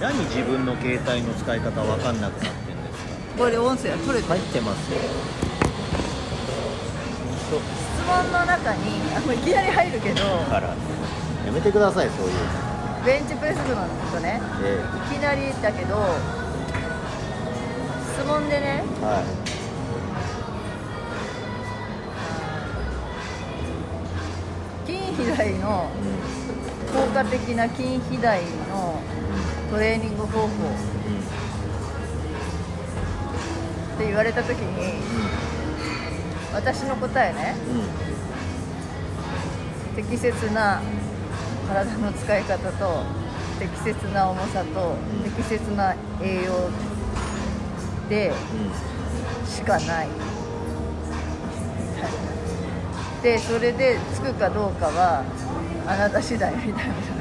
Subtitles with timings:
[0.00, 3.04] 何自分の携帯の使い方わかんなくなってんです
[3.36, 3.44] か？
[3.44, 4.98] これ音声は取れ入ってますよ。
[7.50, 8.80] 質問の中に
[9.14, 10.74] あもういきなり入るけどだから。
[11.46, 12.40] やめてくださいそういうの。
[13.04, 14.84] ベンチプレス部の人ねえ
[15.14, 15.96] いきなりだけど
[18.14, 19.24] 質問でねえはい。
[24.86, 25.90] 筋肥大の
[26.90, 29.00] う効果的な筋肥大の
[29.70, 30.48] トレーニング方法。
[33.94, 35.00] って言われた時に
[36.52, 37.54] 私の答えね。
[39.94, 40.80] 適切な
[41.68, 43.04] 体の使い方と
[43.58, 46.70] 適切な重さと適切な栄養
[48.08, 48.32] で
[49.46, 50.08] しかない。
[53.22, 55.22] でそれでつくかどうかは
[55.86, 57.19] あなた次第みたいな。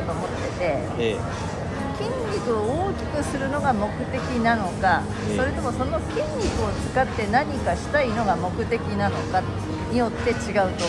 [0.00, 0.64] だと思ってて
[0.98, 1.16] ええ。
[1.16, 1.18] え
[1.96, 5.36] 筋肉を大きくするのが目的なのか、ええ。
[5.38, 9.42] それともその筋肉を使って何かしたいのが目的なのか
[9.90, 10.84] によって違うと思って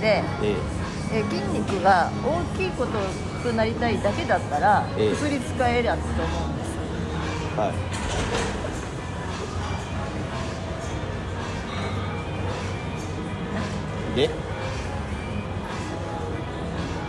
[0.00, 0.54] て、え
[1.12, 1.18] え。
[1.18, 2.92] え筋肉が大きいこと
[3.42, 5.10] くなりたいだけだったら、ええ。
[5.10, 6.70] 薬使えりゃって思うんです。
[7.58, 7.72] は
[14.12, 14.14] い。
[14.16, 14.30] で？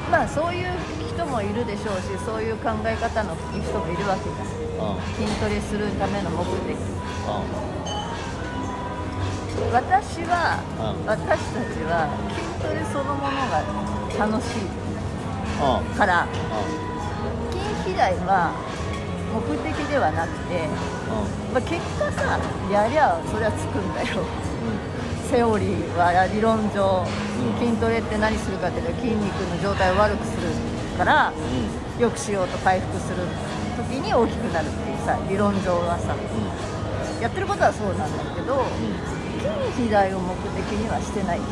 [0.09, 0.67] まあそういう
[1.25, 4.45] 人もいるでしょうしそういう考え方の人もいるわけじゃん。
[4.77, 6.77] あ筋トレするための目的。
[7.25, 7.41] あ
[9.73, 11.05] 私はうん。
[11.05, 13.65] 私たちは筋トレそのものが
[14.19, 14.69] 楽しい。
[15.59, 16.27] あからあ
[17.51, 17.57] 筋
[17.89, 18.53] 肥大は
[19.33, 20.67] 目的ではなくて、
[21.09, 22.39] あまあ、結果さ
[22.71, 24.21] やりゃそりゃつくんだよ。
[24.21, 24.25] う
[25.29, 27.59] セオリーは理論上うん。
[27.59, 32.01] 筋トレって何するかっていうと筋肉の状態を悪くするからんうん。
[32.01, 33.17] 良くしようと回復する
[33.77, 36.15] 時に大きくなるっていうさ理論上はさ。
[37.21, 38.65] やってることはそうなんだけど
[39.39, 41.45] 筋肥大を目的にはしてないうん。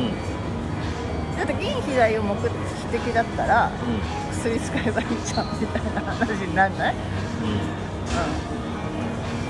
[0.00, 1.36] うん。
[1.36, 4.20] だって筋肥大を目的だったらうん。
[4.40, 7.00] 薬使えばいいじゃんみたいな話になんない、うん、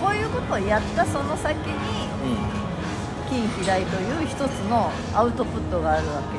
[0.05, 2.09] こういうことをやったその先に
[3.31, 6.39] 筋肥大という一つのアウトプットがあるわけ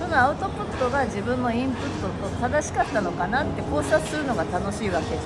[0.00, 5.18] そのアウトプットが自分のインプットと正しかったのかなって考察するのが楽しいわけじゃ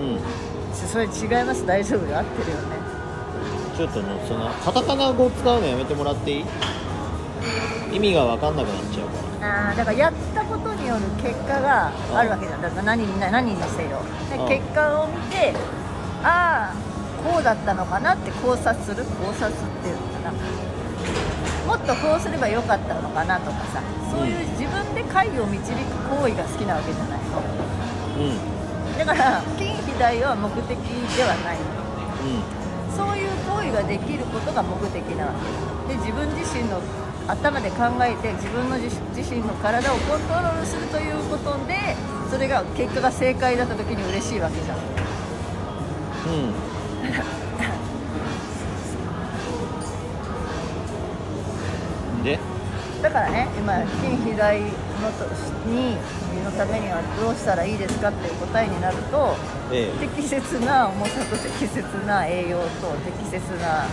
[0.00, 0.04] ん。
[0.04, 0.14] うん。
[0.14, 0.20] うん
[0.72, 1.08] それ違
[1.42, 1.66] います？
[1.66, 2.06] 大丈夫？
[2.06, 2.76] よ合ってるよね。
[3.76, 6.44] ちょっとねそのカタカナ語使うのやめてもらっていい？
[7.96, 9.70] 意味が分かんなくなっちゃうから。
[9.70, 12.62] あーだからやったことによる結果があるわけじゃん。
[12.62, 14.00] だから何に何にせよ。
[14.30, 14.48] でうん。
[14.48, 15.52] 結果を見て
[16.22, 16.87] ああ
[17.24, 19.52] こうだったのかなって考察する考察っ
[19.82, 20.68] ていうのかな。
[21.66, 25.76] もっとこうすればよかったのかなとかさそういう自分で解を導く
[26.08, 27.42] 行為が好きなわけじゃないの。
[28.18, 28.58] うん
[28.98, 31.60] だから筋肥大は目的ではないう
[32.26, 35.32] んそういう行為ができることが目的なわ
[35.86, 35.92] け。
[35.94, 36.80] で自分自身の
[37.28, 41.76] 頭で考えて自分の自自身の体をコントロールするということで
[42.30, 44.78] それが結果が正解だった時に嬉しいわけじゃん。
[44.78, 44.80] う
[46.48, 46.67] ん。
[53.02, 55.24] だからね今筋肥大のと
[55.70, 55.96] に
[56.44, 59.36] のためにはどうしたらいいですかっていう答えになると
[59.72, 62.66] え適切な重さと適切な栄養と
[63.04, 63.86] 適切な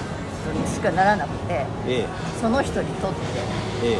[0.43, 1.99] 人にしかならなくてええ。
[2.01, 2.05] え
[2.41, 3.17] その人にとって。
[3.83, 3.99] ええ。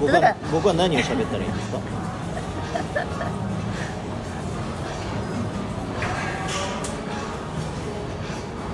[0.00, 1.78] 僕は僕は何を喋ったらいいんですか？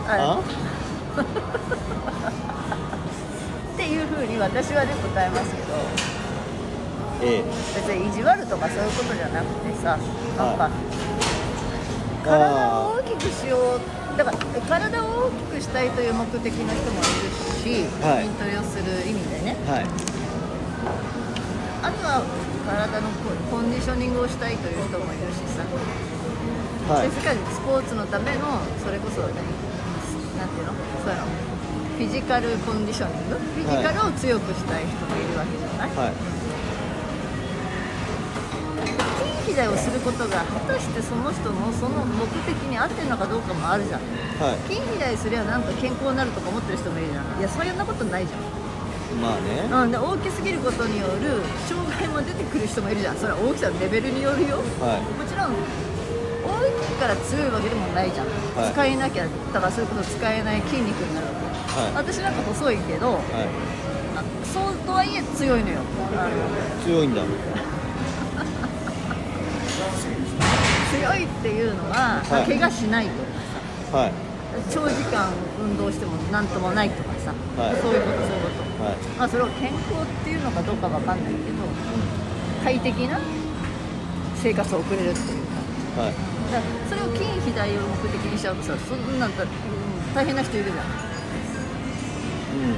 [0.08, 0.42] ああ？
[3.92, 5.76] いうふうに私はね答えますけど
[7.22, 7.44] ええ。
[7.76, 9.96] 別に意地悪とかそういうことじゃなくてさ
[10.36, 10.70] なんかは
[12.24, 13.80] 体を大きくしよう
[14.16, 14.36] だから
[14.68, 17.30] 体を大きくしたいという目的の人もいる
[17.62, 18.28] し、はい。
[18.28, 19.56] 筋トレをする意味でね。
[19.66, 19.86] はい。
[21.82, 22.22] あとは
[22.66, 25.64] 体のココンディショニングをしたいという人もいるしさ、
[26.92, 27.08] はい。
[27.08, 29.32] で世界スポーツのためのそれこそね
[30.38, 30.74] なんていうの？
[31.02, 31.51] そういうの
[31.92, 33.36] フィジカルコンディショニング？
[33.36, 36.12] フィジカルを強くしたい人もいるわけじゃない、はい。
[39.22, 44.00] 筋肥肥大をすることが果たしてその人のその目的に合ってるのかどうかもあるじゃん。
[44.40, 44.58] はい。
[44.66, 47.38] 筋肥大すりゃなんか健康になるとか思ってる人もいるじゃん。
[47.38, 48.40] いやそんなことないじゃん。
[49.20, 49.68] まあね。
[49.70, 53.16] うん、で大きすぎることによる障害も出てくる人もいるじゃん。
[53.16, 54.56] それは大きさのレベルによるよ。
[54.80, 55.04] はい。
[55.04, 55.52] もちろん
[56.42, 58.72] 大きいから強いわけでもないじゃん、はい。
[58.72, 61.51] 使えなきゃだからそういうこと使えない筋肉になるわけ、はい
[61.94, 63.20] 私なんか細いけど
[64.52, 65.80] そうとはいえ強いのよ。
[66.84, 67.22] 強いんだ。
[70.92, 73.12] 強いっていうのは、まあはい怪我しないと
[73.90, 74.10] かはい。
[74.10, 74.14] さ
[74.70, 77.76] 長時間運動してもなんともないとかさ、はい。
[77.80, 78.84] そういうことそういうこと。
[78.84, 78.96] はい。
[79.16, 81.64] まあそれを健康っていうのかどうかわかんないけど
[82.62, 83.18] 快適な
[84.36, 85.46] 生活を送れるっていう
[85.96, 86.02] か。
[86.02, 86.12] はい。
[86.52, 89.48] だからそれを筋肥大を目的にしちゃうとさそんなんだ、うん
[90.14, 91.11] 大変な人いるじゃん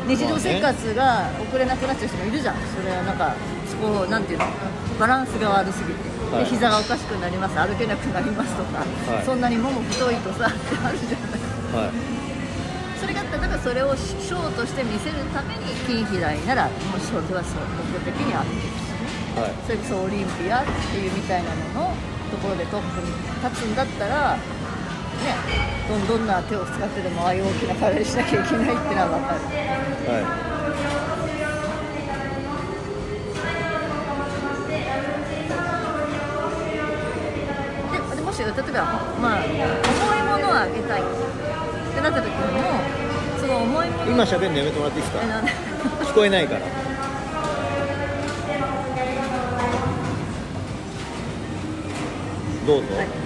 [0.09, 2.57] 日常生活が送れなくなっちゃう人もいるじゃん。
[2.57, 3.35] それはなんか
[3.69, 4.47] そこなんていうの？
[4.99, 5.95] バランスが悪すぎて、
[6.33, 6.45] はい。
[6.45, 7.59] で膝がおかしくなります。
[7.59, 9.25] 歩けなくなりますとか、はい。
[9.25, 11.89] そんなにもも太いとさってあるじゃない。
[11.89, 11.93] はい。
[13.01, 18.65] それがだからそれをショーとして見せるために筋肥大ならもうそれはそう目的に合ってるし
[19.37, 19.43] ね。
[19.43, 19.53] はい。
[19.67, 21.97] それこそオリンピアっていうみたいなのの
[22.31, 23.13] ところでトップに
[23.45, 24.43] 立つんだったらね
[25.89, 29.41] どんどんな手を使ってでもああいう大きな体にしなきゃいけないっていうのは分かる。
[30.11, 30.45] は
[38.11, 38.61] ででもし例えば、
[39.21, 41.05] まあ、重いものをあげたいっ
[41.95, 42.63] てなった時にも
[43.41, 45.21] その重いものい今喋るのやめてもらっていいですか？
[46.05, 46.61] 聞こえないから。
[52.67, 52.95] どうぞ。
[52.97, 53.24] はい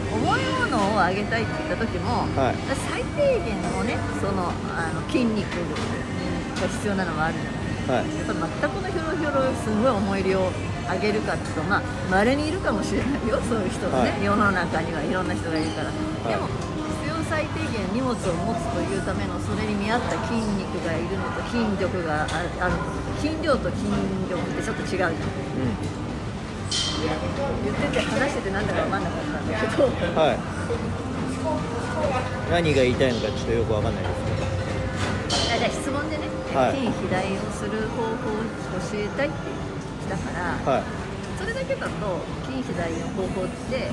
[0.78, 2.56] のをあげたいって言った時も、はい。
[2.94, 5.50] 最低限のねそのあの筋肉
[6.62, 8.14] が必要なのもあるじゃないはい。
[8.14, 10.52] やっぱ全くのひょろひょろすごい重い量を
[10.88, 14.24] あげるかっていうとまあ稀にいるかもしれないよそういう人がね、はい。
[14.24, 15.92] 世の中にはいろんな人がいるから、い。
[15.92, 16.46] でも
[17.02, 22.26] 必要最低限荷物を持つというためのそれに見合った筋肉がいるのと筋力があ
[22.62, 23.90] あるのと筋量と筋
[24.30, 26.07] 力ってちょっと違うじゃん
[27.02, 29.86] 言ってて話しててなんだか分かんなかったんだけど。
[29.86, 30.38] うんはい。
[32.50, 36.76] 何が言いたいのかちょっとよくわかんないですあじゃあ質問でね、はい。
[36.76, 38.42] 筋肥大をする方法を
[38.80, 39.36] 教えたいって
[40.06, 40.82] 来たから、けどはい。
[41.38, 43.90] それだけだと筋肥大の方法って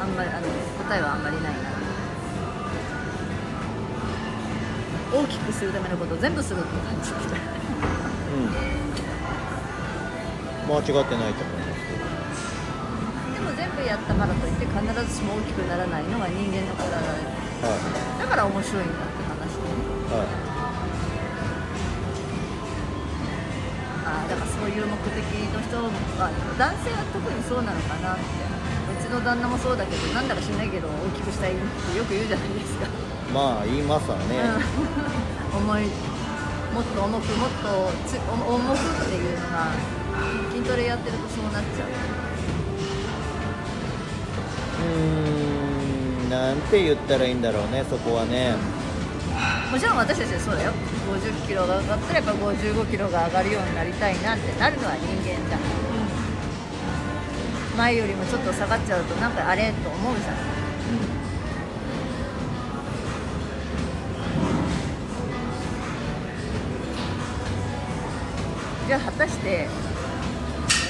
[0.00, 0.46] あんまりあの
[0.84, 1.70] 答えはあんまりないな。
[5.14, 7.10] 大きくするためのことを全部するって感じ。
[7.12, 8.86] みたいなうん。
[10.66, 12.05] 間違ってないと思いますでも
[13.56, 17.72] 全部やったからといって必ずしも大きくならないのが人間の体では
[18.20, 20.28] だから面白いんだって話でねいはい
[24.06, 28.56] あーだからそういう目的の人は男性は特にそうなのかなって。
[28.86, 32.86] うちの旦那もそうだけどなんだか知らないけど大きくしたいってよく言うじゃないですか。
[33.34, 34.38] まあ言いますわね、
[35.52, 35.58] うん。
[35.58, 35.90] 重い
[36.72, 39.74] もっと重くもっと重くっていうのが
[40.52, 42.15] 筋トレやってるとそうなっちゃう
[44.86, 48.54] うーんなんて言ったらいいんだろうねそこはね。
[49.70, 50.72] もちろん私たちはそうだよ。
[51.10, 55.60] 50キロが上がったらやっぱ55キロが上がるようになりたいなってなるのは人間じゃん、
[57.76, 60.36] 前よりもちょっと下がっちゃうとなんかあれと思うじゃん。
[68.86, 69.68] じゃあ果たして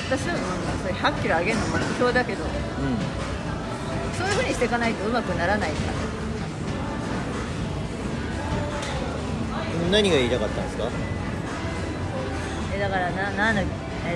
[0.07, 0.41] 私はうん
[0.83, 2.45] それ100キロ上げるの目標だけど。
[2.45, 2.55] うそう
[2.91, 3.26] いうふう
[4.47, 5.77] にしていかないとうまくならないか
[9.83, 9.89] ら。
[9.89, 10.89] ん何が言いたかったんですか？
[12.75, 13.65] えだからななんだ、え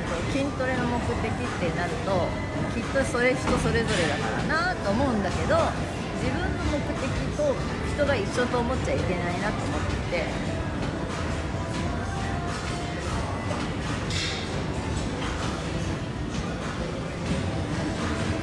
[0.01, 2.29] ー、と筋トレの目的ってなると
[2.75, 5.57] きっとそれ人それぞれだからなと思うんだけど
[6.21, 7.55] 自分の目的と
[7.95, 10.19] 人が一緒と思っちゃいけないなと思って。
[10.19, 10.25] て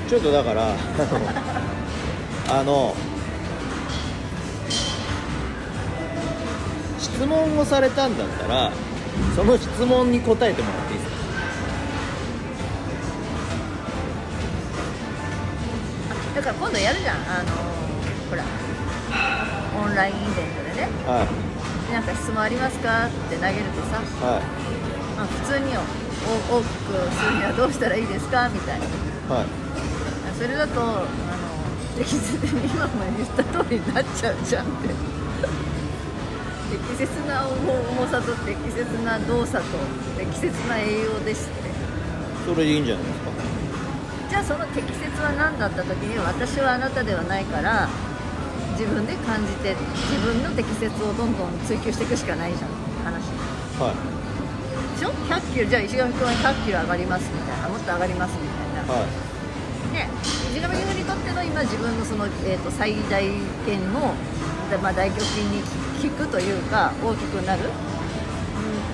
[0.09, 0.73] ちょっとだから
[2.49, 2.95] あの
[6.99, 8.71] 質問をされたんだったら
[9.35, 11.17] その質問に答えてもらっていいですか？
[16.11, 17.15] あだから今度やるじゃん。
[17.15, 17.49] あの
[18.29, 18.43] ほら
[19.83, 20.89] オンラインイベントでね。
[21.05, 21.93] はい。
[21.93, 24.41] なんか質問ありますかって投げるとさ、は
[25.15, 25.81] まあ、普通によ
[26.51, 28.49] お大きくするにはどうしたらいいですか？
[28.49, 28.85] みたいな。
[28.85, 28.89] い
[29.29, 29.47] はい。
[30.37, 31.01] それだとあの
[31.97, 34.89] 適切に今も言った通りになっちゃうじゃんって。
[36.69, 37.71] 適切な重
[38.03, 39.77] 重さと適切な動作と
[40.17, 41.69] 適切な栄養ですって。
[42.45, 43.31] それでいいんじゃないですか？
[44.29, 47.87] じゃあその適切は何だった時に私はあなたではないから
[48.77, 49.75] 自分で感じて
[50.11, 52.69] 自分の適切をどんどん追求していくしかないじゃん。
[53.03, 53.31] 話。
[53.79, 53.95] はい。
[54.99, 59.26] でしょ？100キロじゃあ石上君は100キロ上がりますみたいなもっと上がりますみたいな、はい
[59.97, 60.09] ね
[60.53, 63.25] 石上君にとっての今自分のその、えー、と最大
[63.65, 64.13] 限の、
[64.69, 65.61] でまあ、大胸筋に
[66.01, 67.67] 効くというか大きくなる、う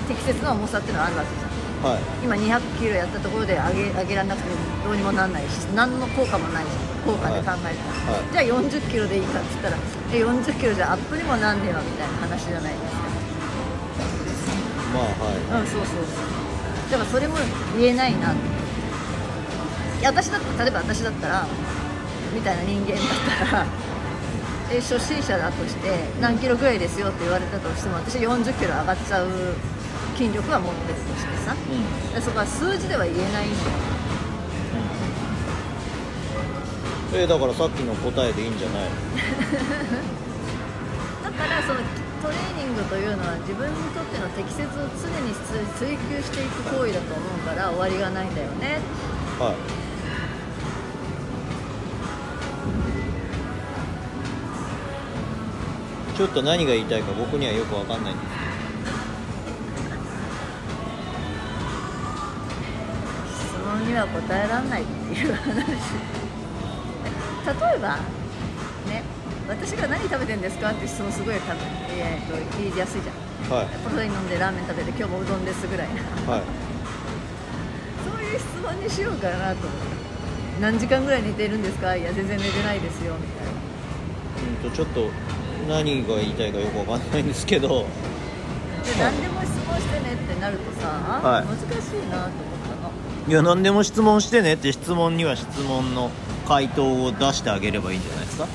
[0.03, 1.53] ん、適切な重さっていうのはあるわけじゃん。
[1.83, 2.01] はい。
[2.23, 4.49] 今200キロやったところで上げ上げられなくて
[4.85, 6.93] どうにもなんないし何の効果もないじゃん。
[7.03, 8.31] 効果で考えたら、はい。
[8.31, 9.77] じゃあ40キロでいいかって言ったら
[10.13, 13.03] え40キロじゃアップにもなんねえわみたいな話じゃないですか。
[14.95, 15.61] まあはい。
[15.61, 16.91] うんそうそうそう。
[16.91, 17.35] だからそれも
[17.77, 18.52] 言えないなって
[20.05, 21.45] 私だ例えば私だったら
[22.33, 22.99] みたいな人間だっ
[23.49, 23.65] たら
[24.71, 29.27] え初心者だとして何キロぐらいですよって言われたとしても私40キロ上がっちゃう
[30.17, 32.13] 筋力は持ってるとしてさうん。
[32.15, 33.49] でそこは数字では言えないんだよ。
[37.15, 38.89] えーだからさっきの答えでいいんじゃないの？
[41.29, 41.79] だからその
[42.23, 45.31] トレーニングというのは自分にとっての適切を常に
[45.77, 48.79] 追求していく行為だと思うから終わりがないんだよね。
[49.39, 49.55] はい
[56.23, 58.31] ちょっと何が言いたいか僕にはよくわかんないんです
[63.43, 65.51] 質問には答えられないっていう話。
[67.43, 67.97] 例えば
[68.87, 69.03] ね
[69.49, 72.77] 私が何食べてんですかって質問すごい多分、えー、と言い。
[72.77, 76.01] やすいじゃんはいプロテイン飲んでラーメン食べて今日もうどんですぐらいな。
[76.31, 76.41] はい。
[78.07, 80.61] そういう質問にしようかなと思って。
[80.61, 81.97] 何時間ぐらい寝てるんですか？
[81.97, 83.51] いや全然寝てないですよみたいな。
[84.63, 85.09] うんとちょっと
[85.67, 87.85] 何が言いたいかよくわかんないんですけど。
[88.83, 91.45] で何でも質問してねってなるとさ、はい。
[91.45, 92.31] 難しいなと思っ
[92.67, 92.91] たの。
[93.27, 96.11] いや何でも質問してねって質問には質問の
[96.47, 98.47] 回答を出してあげればいいんじゃないですか。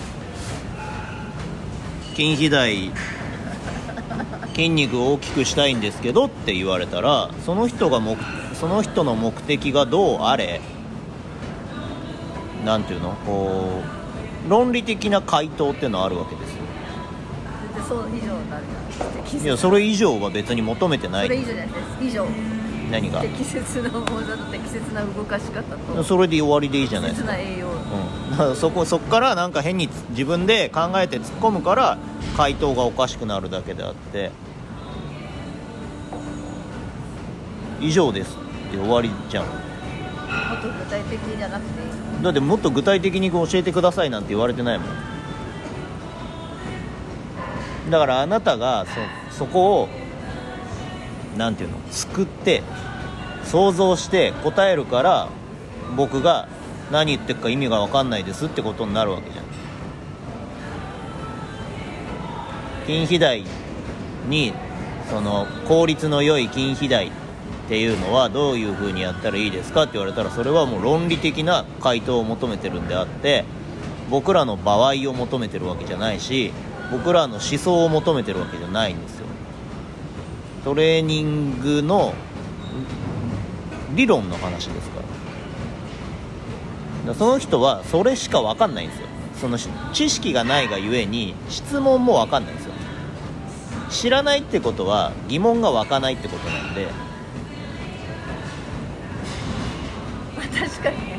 [2.15, 2.91] 筋肥大
[4.55, 8.17] 筋肉を大きくしたいんですけどって言われたらその人が目
[8.55, 10.61] その人の目的がどうあれ
[12.65, 13.83] なんていうのこ
[14.47, 16.58] う論理的な回答っていうのはあるわけです
[17.95, 18.63] よでそう以上になん
[19.43, 21.27] いやそれ以上は別に求めてない。
[21.27, 22.05] それ以上じゃないです。
[22.05, 22.27] 以上。
[22.91, 23.21] 何が？
[23.21, 26.03] 適切な重さと適切な動かし方と。
[26.03, 27.33] それで終わりでいいじゃないですか。
[27.33, 31.99] 適切な栄養うん、だからそこそこからなんか変に自分で考えて突っ込むから
[32.37, 34.31] 回答がおかしくなるだけであって。
[37.81, 38.37] 以上です
[38.69, 39.45] って終わりじゃん。
[39.45, 41.85] もっと具体的じゃなくてい
[42.21, 42.23] い。
[42.23, 44.89] だってもっと具体的に教えてくださいなんて言われてないもん
[47.91, 48.87] だからあなたが
[49.31, 49.89] そそこを
[51.37, 52.63] なんていうの救って
[53.45, 55.29] 想像して答えるから
[55.97, 56.49] 僕が
[56.91, 59.45] 何言ってるか意味が分かんないですってことになるわけじゃん。
[62.87, 63.45] 筋肥大
[64.29, 64.55] に
[65.11, 67.11] その効率の良い筋肥大っ
[67.69, 69.83] ていうのはどういう風にやったらいいですか？
[69.83, 73.45] って言われたらそれはもう論理的な回答を求めてるんであって
[74.11, 76.53] 僕らの場合を求めてるわけじゃないし
[76.91, 79.27] 僕らの思想を求めてるわけじゃないんですよ。
[80.65, 82.15] トレーニングの
[83.95, 85.01] 理論の話ですか
[87.07, 87.15] ら。
[87.15, 89.07] その人はそれしか分かんないんですよ。
[89.41, 92.73] そのし知識がないがゆえに質問も分かんないんですよ。
[93.91, 96.87] 知らないってことは疑問が湧かないってことなんで。
[100.37, 100.97] まあ確かに。
[100.97, 101.19] ね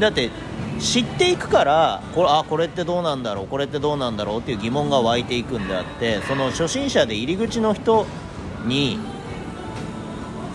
[0.00, 0.30] だって
[0.80, 8.06] 知っていくからこれあこれってどうなんだろうこれってどうなんだろうっていう疑問が湧いていくんであってその初心者で入り口の人
[8.64, 8.98] に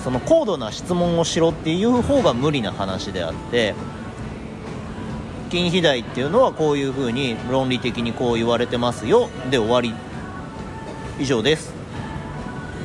[0.04, 3.76] その高度な質問をしろっていう方が無理な話であって
[5.50, 9.94] 筋肥大っていうのはこういうふうに論理的にこう言われてますよで終わり。
[11.20, 11.74] 以上です。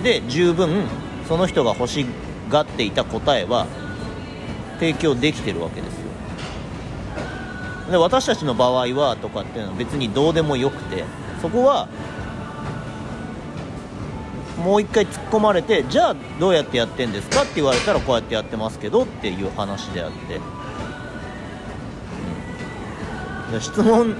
[0.02, 0.84] で十分
[1.28, 2.06] その人が欲し
[2.48, 3.66] がっていた答えは
[4.78, 6.09] 提供できてるわけですよ。
[7.90, 11.04] で私たちの場合はとかっていうのは別にどうでもよくて
[11.42, 11.88] そこは
[14.58, 20.40] もう一回突っ込まれてじゃあどうやってやってんですかって言われたらこうやってやってますけどっていう話であって、
[23.46, 23.52] うん。
[23.52, 24.14] で質問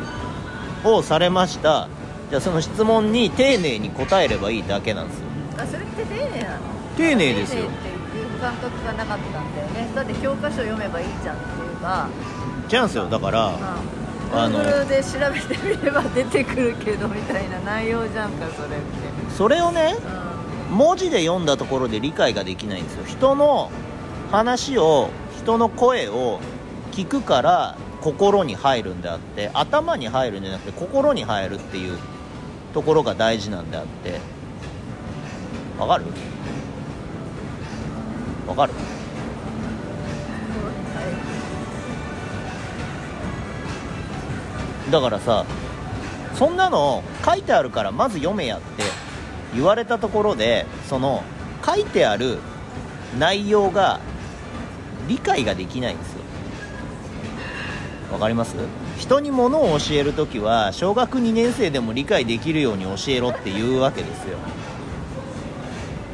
[0.83, 1.89] をされました。
[2.31, 5.27] じゃあその質問に丁寧に答えればいいだけなんですよ。
[5.59, 6.61] あそれって丁寧なの？
[6.97, 7.65] 丁寧ですよ。
[7.65, 9.89] 丁寧っていう感覚がなかったんだよね。
[9.95, 12.09] だって教科書読めばいいじゃんっていうか
[12.71, 13.19] チャンスよだ。
[13.19, 13.83] からあ
[14.33, 18.77] あの Google で調べてみれば出てくるけどみたいな内容じゃんかそれって。
[19.37, 19.97] それをね
[20.71, 23.05] う文字で読んだところで理解ができないんですよ。
[23.07, 23.73] 人の
[24.31, 26.39] 話を人の声を
[26.93, 31.99] 聞聞くから心に入るんであって頭に入るんじゃなくて心に入るっていう
[32.73, 34.21] ところが大事なんであって。
[35.79, 36.05] わかる？
[38.47, 38.73] わかる？
[44.91, 45.45] だからさ
[46.35, 48.83] そんなの書いてあるからまず読めやって
[49.55, 51.23] 言われたところでその
[51.65, 52.39] 書いてある
[53.19, 54.01] 内容が
[55.09, 56.21] 理解ができないんですよ。
[58.13, 58.57] わかります？
[58.99, 64.39] 人に物を教える時は小学2年生でも理解できるように教えろっていうわけですよ。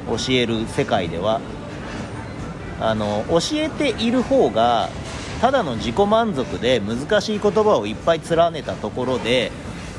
[0.09, 1.41] 教える世界では。
[2.79, 4.91] あの教えている方が
[5.41, 9.53] ただの自己満足で難しい言葉をいっぱい連ねたところで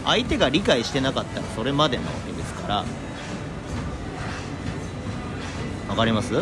[0.03, 2.85] 相手が理解してなかったらそれまでなわけですから。
[5.89, 6.33] わかります？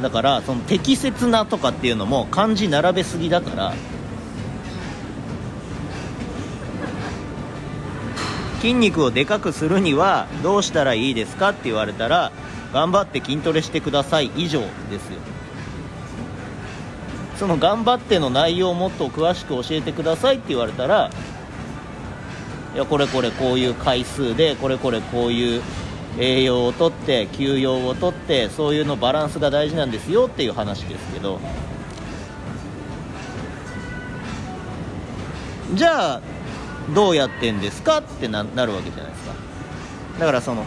[0.00, 3.74] だからその適切なとかっていうのも漢字並べすぎだから。
[8.60, 12.30] 筋肉をでかくするにはどうしたらいいですかって言われたら
[12.72, 14.30] 頑張って筋トレしてください。
[14.36, 15.18] 以上ですよ。
[17.40, 21.10] その頑張っての内容をもっと詳しく教えてくださいって言われたら
[22.74, 25.62] いやこれこれこういう回数でこれこれこういう
[26.18, 31.40] 栄養をとって休養をとってそういうのバランスが大事なんですよっていう話ですけど。
[35.72, 36.20] じゃあ
[36.94, 39.32] どうやってんですかってななるわけじゃないですか。
[40.18, 40.66] だからその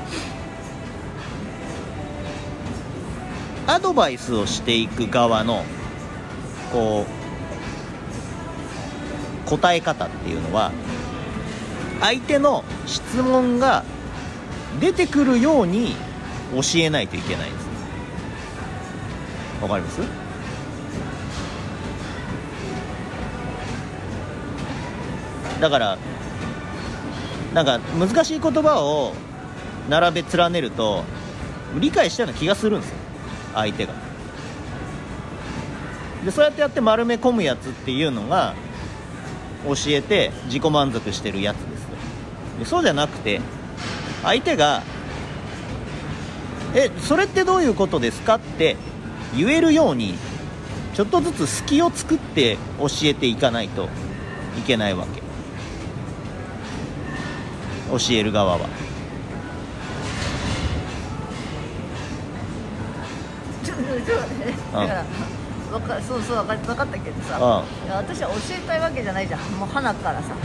[3.67, 5.63] アドバイスをしていく側の
[6.73, 7.05] こ
[9.45, 10.71] う答え方っていうのは
[12.01, 13.85] 相手の質問が
[14.81, 15.95] 出てくるように
[16.51, 17.63] 教えないといけないです。
[19.61, 20.01] わかります？
[25.61, 25.97] だから
[27.53, 29.13] なんか難しい言葉を
[29.87, 31.03] 並べ連ねると
[31.79, 32.97] 理解したような気がするんですよ。
[33.53, 33.93] 相手が。
[36.23, 38.53] でそうやってやって丸め込むやつっていうのが
[39.65, 41.87] 教えて自己満足してるやつですよ
[42.59, 43.41] でそうじゃなくて
[44.23, 44.83] 相手が
[46.75, 48.77] 「えそれってどういうことですか?」って
[49.35, 50.15] 言えるように
[50.93, 53.89] ちょっとずつ隙を作って教えていかないと
[54.57, 55.23] いけないわけ。
[57.91, 58.69] 教える側は。
[63.63, 64.45] ちょちょちょっと待って。
[64.45, 65.05] ねだから
[65.73, 69.39] わかそうそう分か分かったけどさういや私は教えたいわけじゃないじゃん。
[69.53, 70.35] もう花からさ。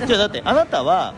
[0.00, 0.06] うん。
[0.06, 1.14] じゃあだってあなたは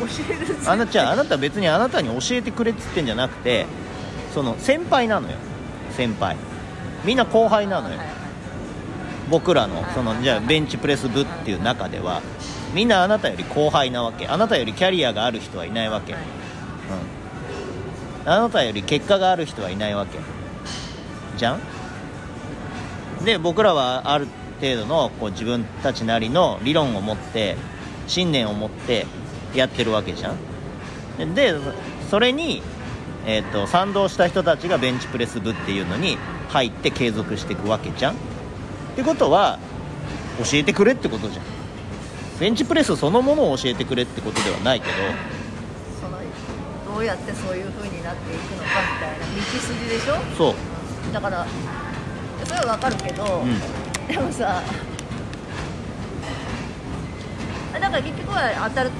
[0.00, 3.66] 教えるあなちゃんあなた別にあなたに教えてくれっつってんじゃなくて
[4.32, 5.36] その先輩なのよ。
[5.92, 6.36] 先輩。
[7.04, 7.96] みんな後輩なのよ。
[7.98, 8.16] はいはい
[9.30, 12.20] 僕らのそのじゃあベンチプレス部っていう中では
[12.74, 14.28] みんなあなたより後輩なわけ。
[14.28, 16.22] あなたよりキャリアがある人はいないわけ、はい。
[18.24, 20.18] うん、あなたより結果がある人はいないわけ。
[21.38, 21.60] じゃん？
[23.24, 24.26] で僕らはある
[24.60, 27.56] 程度のこう自分たちなりの理論を持って
[28.06, 29.06] 信念を持って
[29.54, 31.34] やってるわけじゃん。
[31.34, 31.54] で
[32.10, 32.62] それに、
[33.26, 38.14] えー、と賛同した人たちがベンチプレス部っていうのに入って継続していくわけじゃん。
[38.14, 38.16] っ
[38.96, 39.58] てことは
[40.38, 41.44] 教えてくれってことじゃん。
[42.40, 44.92] ベンチプレスそのものを教えてくれってことではないけど。
[46.00, 46.18] その
[46.94, 50.16] どうやってそういう風になっていくのかみたいな道筋でしょ？
[50.36, 51.12] そう。
[51.12, 51.46] だから
[52.46, 53.58] それはわかるけど、うん。
[54.06, 54.62] でもさ
[57.72, 58.90] だから結局は当たる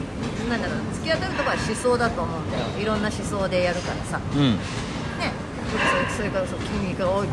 [0.49, 2.65] なんだろう突き当たるところは思想だと思うんだよ。
[2.81, 4.21] いろんな思想でやるからさ。
[4.35, 4.53] うん。
[4.53, 4.59] ね。
[6.17, 7.29] それからそう筋肉が大き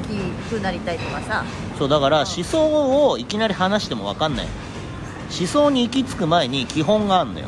[0.49, 1.43] くなりたいとかさ。
[1.77, 4.47] そうだから思想をいきなり話しても分かんない。
[5.37, 7.47] 思想に行き着く前に基本があるのよ。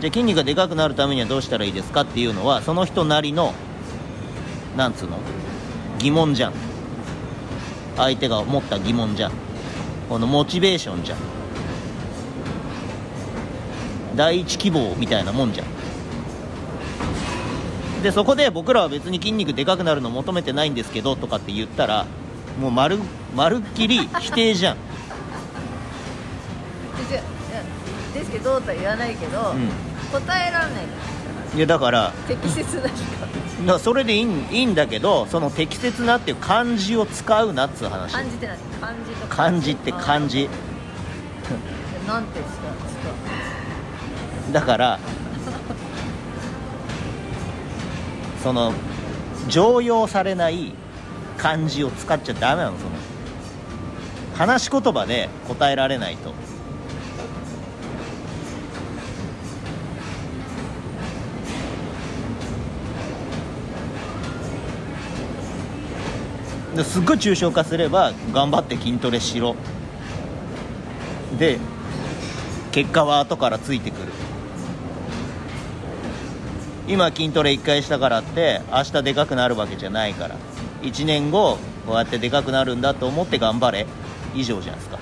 [0.00, 3.52] じゃあ筋肉がでかくなるためにはどうしたらいいですかっていうのはその人なりの
[4.76, 5.18] なんつうの
[5.98, 6.52] 疑問じゃん
[7.98, 9.28] 相手が持った疑問じゃ。
[9.28, 9.32] ん
[10.08, 11.14] このモチベーションじゃ。
[11.14, 11.18] ん
[14.16, 15.64] 第一希望みたいなもんじゃ。
[15.64, 15.66] ん
[18.02, 22.06] でそこで僕らは別に筋肉でかくなるの求めてないんですけどとかって言ったら
[22.60, 22.98] もうまる
[23.34, 24.76] まるっきり否定じゃん、
[28.14, 29.54] ですけどとは言わないけど、う
[30.12, 30.84] 答えらんない。
[31.54, 33.27] ん、いやだから適切なしか
[33.66, 38.12] だそれでいいんいいんだけどその適切なっていう漢字を使うなっつう話。
[38.12, 39.36] 漢字って何漢字とか。
[39.36, 40.48] 漢字って漢字
[42.06, 42.68] あなんてですか？
[44.52, 44.98] だから
[48.42, 48.72] その
[49.48, 50.72] 常用されない
[51.36, 52.90] 漢字を使っちゃダメなのその。
[54.36, 56.32] 話し言葉で答えられないと
[66.78, 69.56] ですっごい抽象化すれば頑張って筋トレしろ。
[71.36, 71.58] で
[72.70, 74.12] 結果は後からついてくる。
[76.86, 80.36] 今筋トレ1回したからって明日でかくなるわけじゃないから。
[80.82, 83.84] 1年後こうやってでかくなるんだと思って頑張れ。
[84.36, 85.00] 以上じゃないですか。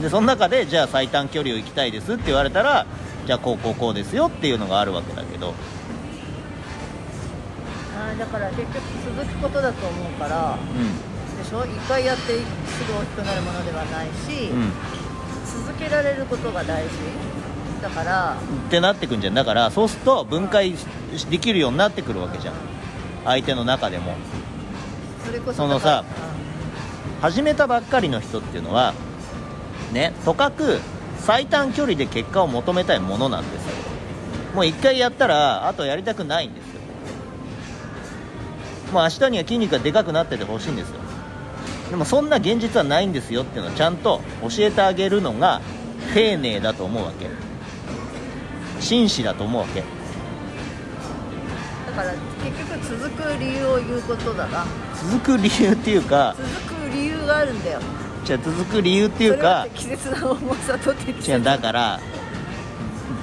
[0.00, 2.86] でその中でじゃあ最短距離を行きたいですって言われたら
[3.26, 5.54] じゃあこうこうこうですよっていうのがあるわけだけど。
[8.00, 8.74] あーだから結局
[9.16, 11.64] 続くことだと思うからうでしょ？
[11.64, 12.32] 一回やってす
[12.86, 14.72] ぐ大きくなるものではないし、んうん。
[15.66, 16.90] 続けられることが大事。
[17.82, 18.36] だから
[18.68, 19.34] ってなってくんじゃん。
[19.34, 20.74] だからそうすると分解
[21.30, 22.54] できるようになってくるわけじゃん。
[23.24, 24.14] 相手の中でも。
[25.24, 26.04] それこそそのさ
[27.20, 28.94] 始めたばっかりの人っていうのは
[29.92, 30.80] ねとかく
[31.18, 33.70] 最短距離で結果を求めたいものなんですよ。
[34.54, 36.69] もう一回やったらあとやりたくないんですよ
[38.92, 40.96] もう明日には筋肉がでかくなっててほしいんですよ。
[41.90, 45.60] でもそんな現実はないんですよっていうのをちゃんと教えてあげるのが
[46.14, 47.28] 丁寧だと思うわけ。
[48.80, 49.80] 紳士だと思うわけ。
[49.80, 49.86] だ
[51.92, 52.12] から
[52.44, 54.64] 結局続く理由を言うことだな。
[54.94, 57.80] 続く理由っていうか続く理由があるんだよ。
[58.24, 62.00] じゃあ続く理由っていうか季節の重さと適違だから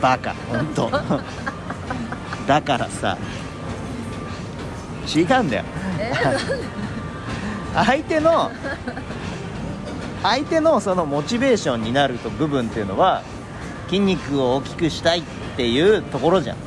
[0.02, 0.90] バカ本当
[2.48, 3.18] だからさ
[5.08, 5.64] 違うんだよ。
[6.00, 6.12] え？
[7.74, 8.52] 相手の
[10.24, 13.24] 相手のそのモチベーションになると部分っていうのは
[13.86, 15.24] 筋肉を大きくしたいっ
[15.56, 16.58] ていうところじゃん。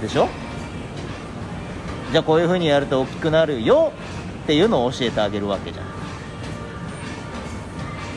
[0.00, 0.28] でしょ？
[2.10, 3.92] じゃあこういう風にやると大きくなるよ
[4.44, 5.86] っていうのを教えてあげるわけじゃん。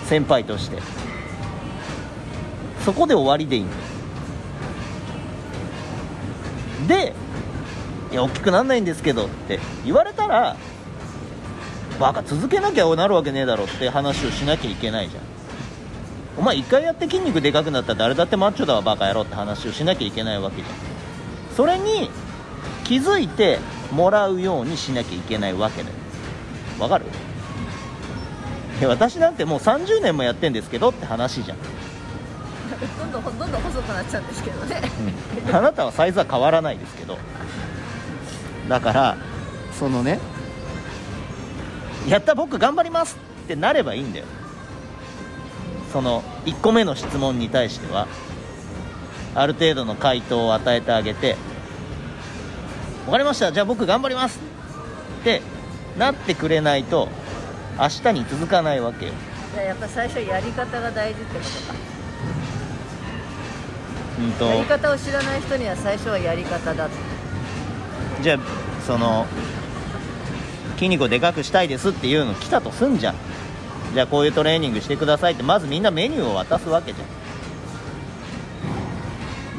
[0.06, 0.82] 先輩として。
[2.84, 3.76] そこで終わりでいいんだ
[6.96, 7.16] よで
[8.14, 10.56] いや大きくなんないんですけどって言われたら
[12.00, 15.24] バカ続けなきゃなるわけねえだろって話をしなきゃいけないじゃん。
[16.38, 20.76] お前一回やって筋肉でかくなったら誰だってマッチョだわバカ野郎って話をしなきゃいけないわけじゃん。
[21.56, 22.10] それに
[22.84, 23.60] 気づいて
[23.92, 25.96] もらうようにしなきゃいけないわけだよ。
[26.80, 27.06] わかる？
[28.80, 31.58] いや私なんてもう30年もやってんですけどって話じゃん、
[33.00, 34.82] どんどんどんどん細くなっちゃうんですけどね。
[35.54, 37.20] あなたはサイズは変わらないですけど
[38.68, 39.18] だから
[39.78, 40.20] そのね
[42.08, 44.26] やった僕頑張りますってなればいいんだよ。
[45.92, 48.08] その1個目の質問に対しては
[49.36, 51.36] ある程度の回答を与えてあげて
[53.06, 54.40] 分かりましたじゃあ僕頑張ります
[55.22, 55.44] って
[55.98, 57.10] なってくれないと
[57.78, 59.14] 明日に続かないわけよ。
[59.54, 61.80] じゃあやっぱ最初やり方が大事ってことか。
[64.20, 64.46] うんと。
[64.46, 67.13] やり方を知らない人には最初はやり方だって
[68.24, 68.40] じゃあ
[68.88, 69.28] その
[70.76, 73.16] 筋肉をでかくしたいですっていうの来たとすんじゃん。
[73.94, 77.08] じゃあこういうトレーニングしてくださいってまずみんなメニューを渡すわけじゃん。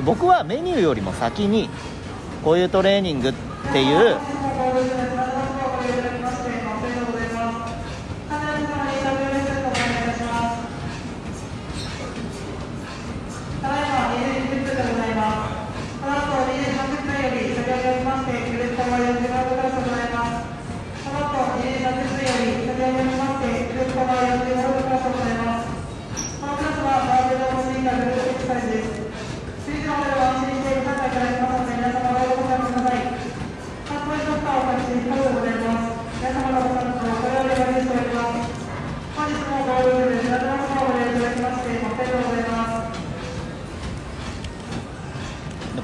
[0.05, 1.71] 僕はメニューよりも先に
[2.43, 3.33] こういうトレーニングっ
[3.73, 4.17] ていう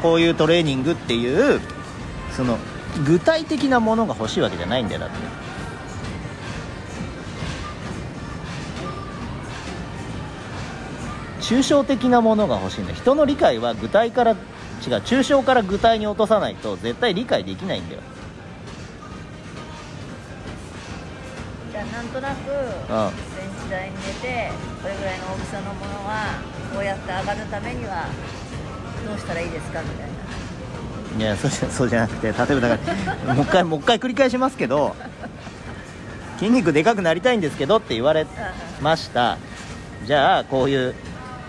[0.03, 1.61] こういうトレーニングっていう
[2.35, 2.59] その
[3.07, 5.17] 具体的なものが欲しいわけじゃないんだよだって。
[11.41, 12.97] 抽象的なものが欲しいんだよ。
[12.97, 14.39] 人の理解は具体から違う
[14.99, 18.01] 抽象から具体に落とさないと絶対理解できないんだよ。
[21.73, 24.51] じゃあなんとなくうんベンチ台に寝て
[24.83, 26.41] これぐらいの大きさのものは
[26.73, 28.07] こうやって上がるためには
[29.07, 29.81] どうしたらいいですか？
[29.83, 30.09] みたい
[31.19, 31.25] な。
[31.25, 32.79] いやそうじゃそうじゃなくて例えばだか
[33.27, 34.95] らもう一回もう一回繰り返しますけど
[36.39, 38.27] 筋肉でかくなりたいんですけどって言われ
[38.81, 39.37] ました。
[40.07, 40.95] じゃあこういう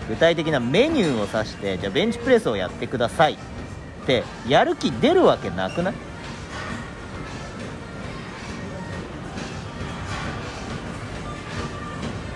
[0.08, 3.36] 具体的なメニューを指してじゃあベンチプレスをやってくださいっ
[4.04, 5.94] てやる気出るわけなくない？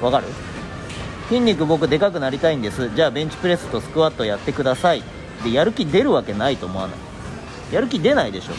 [0.01, 0.27] わかる？
[1.29, 2.89] 筋肉僕でかくなりたいんです。
[2.95, 5.03] じゃあベンチプレスとスクワットやってください。
[5.43, 7.75] でやる気出るわけないと思わない？
[7.75, 8.53] やる気出ないでしょ。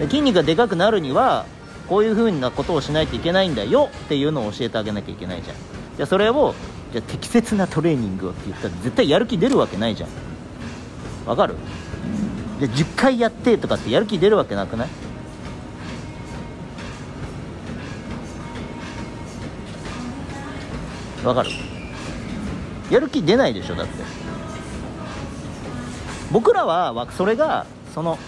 [0.00, 1.46] で筋肉がでかくなるには
[1.88, 3.88] こういう風なことをしないといけないんだよ。
[4.06, 5.56] っていうのを教えてあげなきゃいけないじゃん。
[5.96, 6.54] じゃあそれを
[6.92, 10.10] じゃあ適切なトレーニングをって言ったら絶対やる気出るわけないじゃん。
[11.26, 11.54] わかる？
[12.58, 14.88] じゃあ10回やってとかってやる気出るわけなくない？
[21.24, 21.50] わかる。
[22.90, 23.92] やる気出ないでしょだって。
[26.32, 28.18] 僕らはそれがその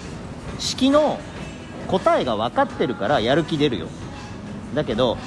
[0.59, 1.19] 式の
[1.89, 3.89] 答えが分かってるからやる気出るよ。
[4.75, 5.19] だけど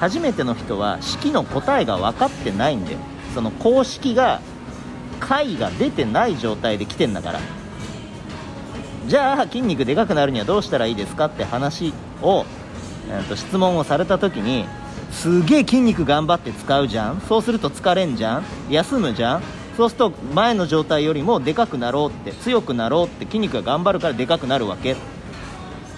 [0.00, 2.98] 初めての人は式の答えが分かってないんだよ。
[3.34, 4.40] その公式が
[5.20, 7.40] 解が出てない状態で来てんだから。
[9.06, 11.92] じゃあ筋肉でかくなるにはどうしたらいいですかって話
[12.22, 12.44] を、
[13.10, 14.66] えー、と質問をされた時に
[15.12, 17.20] すげえ筋肉頑張って使うじゃん。
[17.28, 18.44] そうすると疲れんじゃん。
[18.70, 19.42] 休むじゃん。
[19.76, 24.92] そうすると前の状態よりもでかくなろうって強くなろうって筋肉が頑張るからでかくなるわけ。
[24.92, 24.96] っ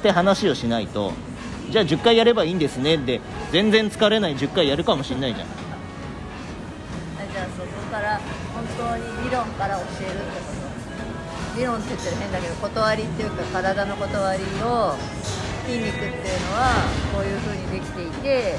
[0.02, 1.12] て話をしないと
[1.70, 2.98] じゃあ10回やればいいんですね。
[2.98, 5.48] で全然疲れない10回やるかもしれないじゃん。
[7.32, 8.20] じゃあそこから
[8.54, 10.52] 本当に理論から教えるってこ
[11.54, 11.58] と？
[11.58, 14.94] 理論って言ってる変だけど断りっていうか体の断りを
[15.66, 18.58] 筋肉っていうのはこういう風にできていて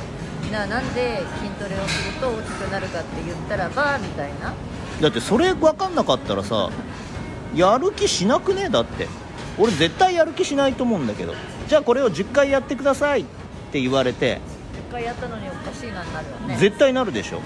[0.51, 4.53] ななんで筋トレをすると大きくなるかって言ったらばみたいな。
[5.01, 6.69] だってそれ分かんなかったらさ
[7.53, 8.69] やる気しなくね？
[8.69, 9.07] だって。
[9.57, 11.33] 俺絶対やる気しないと思うんだけど。
[11.67, 13.25] じゃあこれを10回やってくださいっ
[13.71, 14.39] て言われて。
[14.89, 16.57] 10回やったのにおかしいなになるよね。
[16.57, 17.41] 絶対なるでしょ。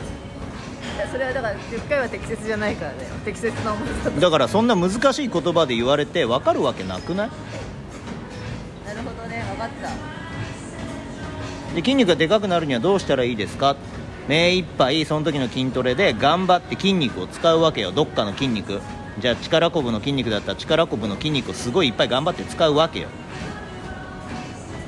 [1.12, 3.10] それはだから10回は適切じゃないからだよ。
[3.24, 7.30] 適切な重さだからそんな難しい言葉で言われて分かるわけなくない？
[8.86, 9.90] なるほどね分かった
[11.80, 13.78] で筋肉がでかくなるにはどうしたらいいですか？
[14.28, 17.94] 目いっぱいその時の筋トレで頑張って筋肉を使うわけよ。
[17.94, 18.82] どっかの筋肉。
[19.20, 23.08] じゃあ力こぶの筋肉だったら力こぶの筋肉をすごいいっぱい頑張って使うわけよ。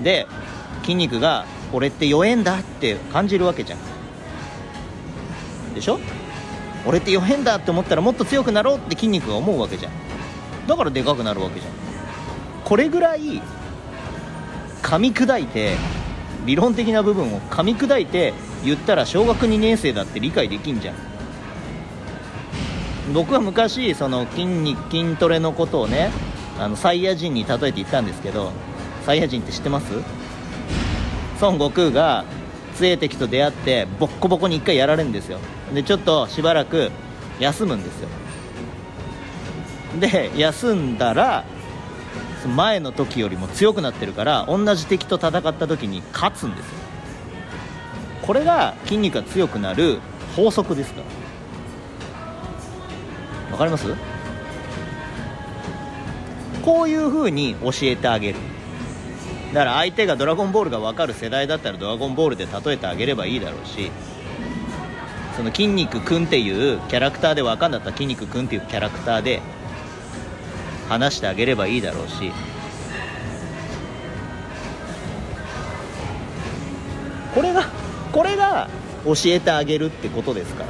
[0.03, 0.27] で
[0.81, 3.79] 筋肉が俺って弱えんだって感じるわけじゃん。
[5.73, 5.97] でしょ？
[6.85, 9.93] 俺って弱えんだって思ったらもっと強くなろうって筋肉が思うわけじゃん。
[10.67, 11.73] だからでかくなるわけじゃん。
[12.65, 13.41] これぐらい
[14.81, 15.75] 噛み砕いて
[16.45, 20.95] 理論的な部分を噛み砕いて言ったら小学2年生だって理解できんじゃん。
[23.13, 26.11] 僕は昔その筋肉筋トレのことをね
[26.59, 28.51] あのサイヤ人に例えて言ったんですけど
[29.05, 29.85] サイヤ人って知ってます？
[31.41, 32.23] 孫悟空が
[32.75, 35.39] 強い敵と出会ってボッコボコに1回やられるんですよ。
[35.73, 36.91] でちょっとしばらく
[37.39, 38.09] 休むんですよ。
[39.99, 41.43] で休んだら
[42.47, 46.73] 前の時よりも強くなってるから同じ敵と戦った時に勝つんですよ。
[48.21, 49.99] これが筋肉が強くなる
[50.35, 51.07] 法則ですから。
[53.53, 53.93] わかります？
[56.63, 58.39] こういう風に教えてあげる。
[59.53, 63.91] だから相手が「ドラゴンボール」が分かる世代だったら「ドラゴンボール」で例えてあげればいいだろうし
[65.35, 69.41] その筋肉くんっていうキャラクターで分かんなったら筋肉くんっていうキャラクターで
[70.91, 72.33] 話してあげればいいだろうし。
[77.33, 77.63] これが
[78.11, 78.67] これが
[79.05, 80.65] 教えてあげるってことですか？
[80.65, 80.69] ら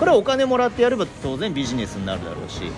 [0.00, 2.72] これはお金もらってやれば当然ビジネスになるだろうし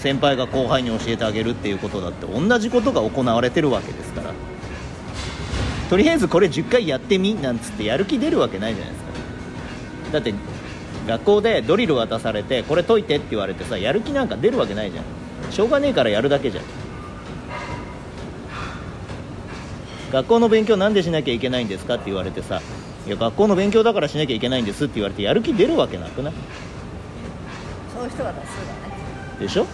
[0.00, 4.34] 先輩が後輩に教えてあげるっていうことだって同じことが行われてるわけですから。
[5.88, 9.10] とりあえずこれ10回やってみなんつってやる気出るわけないじゃないですか。
[10.12, 10.34] だって
[11.08, 15.04] 学校でドリル渡されてこれ解いてって言われてさやる気なんか出るわけないじゃん。
[15.50, 16.64] しょうがねえからやるだけじゃん。
[20.12, 22.62] 学校の勉強なんでしなきゃいけないんですかって言われてさ
[23.06, 26.32] いや学校の勉強だからしなきゃいけないんですって言われてやる気出るわけなくない？
[27.94, 28.78] そういう人が多数だね。
[29.40, 29.66] でしょ？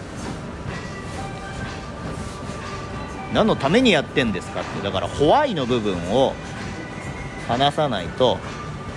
[3.33, 4.81] 何のためにやってんですかって。
[4.81, 6.33] だからホワイの部分を
[7.47, 8.37] 話さないと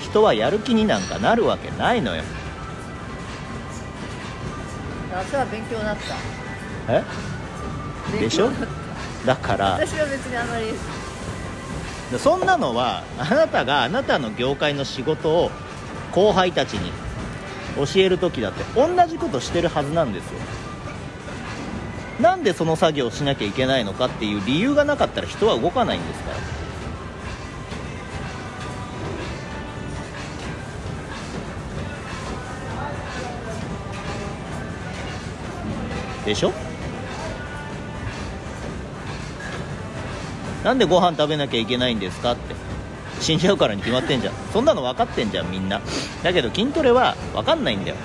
[0.00, 2.22] 人はやる気になんかなるわけないのよ。
[5.12, 6.14] 私は勉強だった。
[6.94, 7.04] え？
[8.20, 8.50] でしょ？
[9.26, 9.76] だから。
[9.78, 10.66] た私は別にあんまり。
[12.18, 15.50] そんなのはあなたがあなたの業界の仕事を
[16.12, 16.90] 後輩たちに
[17.76, 20.38] 教える時だって同じことしてるはずなんですよ。
[22.20, 26.36] なんでその作業をしなきゃいけないのかっていう理由がなかったら人は動かないんですから
[36.28, 36.52] でしょ？
[40.62, 42.54] なんでご飯食べなきゃいけないんですかって。
[43.20, 44.34] 死んじゃうからに決まってんじゃん。
[44.52, 45.80] そんなの分かってんじゃんみんな。
[46.22, 47.96] だけど筋トレは分かんないんだよ。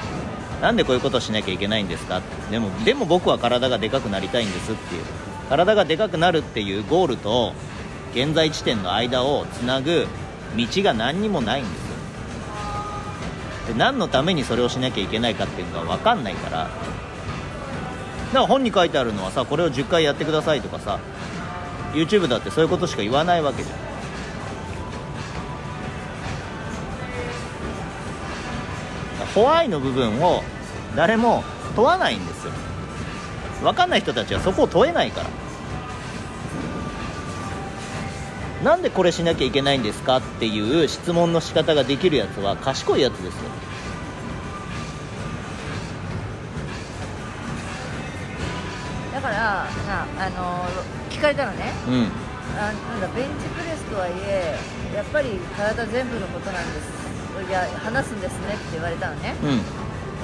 [0.61, 2.51] なんでこういうことしなきゃいけないんですかって。
[2.51, 5.03] でもでも僕は体がでかくなりたいんですっていう。
[5.49, 7.53] 体がでかくなるっていうゴールと
[8.13, 10.07] 現在地点の間をつなぐ
[10.55, 11.81] 道が何にもないんです
[13.67, 13.73] よ。
[13.73, 16.69] で何のためにそれをしなきゃいけないかっていうのが分かんないから
[18.33, 20.99] から本に書いてあるのはさこれを10回やってくださいとかさ
[21.93, 23.77] YouTube だってそういうことしか言わないわけじゃん。
[29.35, 30.43] ホワイの部分を
[30.95, 31.43] 誰も
[31.75, 32.51] 問わないんですよ。
[33.63, 35.29] 分かんない人たちはそこを問えないから。
[38.63, 43.41] なんでこれしなきゃいけないんですかっていう質問の仕方ができるやつは賢いやつですよ。
[49.43, 50.63] らなあの
[51.09, 51.71] 聞かれたのね。
[51.87, 52.11] うん。
[52.55, 54.55] あなんだベンチプレスとはいえ
[54.95, 57.03] やっぱり体全部のことなんです。
[57.49, 59.35] いや話すんですねって言われたのね。
[59.43, 59.61] うん。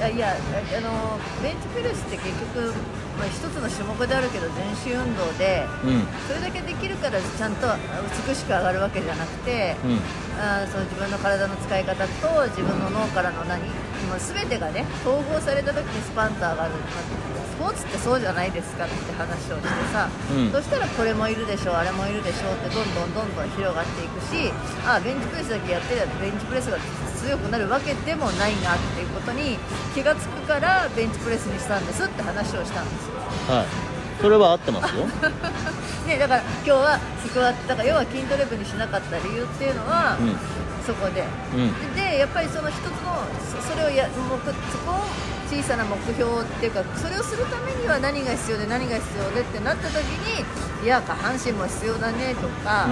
[0.00, 2.72] やいやあのベンチプレスって結局、
[3.20, 6.08] まあ、一つの種目であるけど全身運動でうん。
[6.24, 7.66] それだけできるからちゃんと
[8.26, 10.00] 美しく上がるわけじゃなくて、うん。
[10.40, 13.60] あーその自分の体の使い方と自分の脳からの何
[14.08, 16.72] もう全てがね統合された時にスパンと上がる、
[17.60, 20.50] ポーツってそうじゃないですかって話をしてさ、うん。
[20.50, 24.48] そしたらこれもいるでしょうあれもいるでしょうってどんどんどんどん広がっていくし
[24.88, 26.78] あーベンチプレスだけやってりゃベンチプレスが
[27.20, 29.58] 強くなるわけでもないなっていうことに
[29.94, 33.66] 気がつくからベンチプレスにしたんですって話をしたんですよはい
[34.22, 35.06] それは合ってますよ
[36.06, 41.22] ね、だから今日はスクワットだから要は筋トレ部にしなかった理由っていうのは、うんそこで。
[41.54, 41.94] うん。
[41.94, 43.22] でやっぱりその一つの
[43.62, 44.34] そそれをや目
[44.74, 45.06] そこを
[45.46, 50.44] 小さな目標っていうかそれをするためには何が必要で何が必要でってなった時に
[50.84, 52.88] いや下半身も必要だねとか、